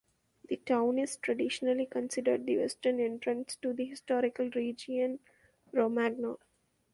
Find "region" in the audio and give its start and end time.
4.49-5.19